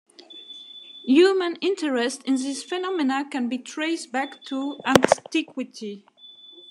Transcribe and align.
Human 1.05 1.57
interest 1.57 2.23
in 2.23 2.33
these 2.33 2.63
phenomena 2.63 3.23
can 3.29 3.47
be 3.49 3.59
traced 3.59 4.11
back 4.11 4.43
to 4.45 4.79
antiquity. 4.83 6.07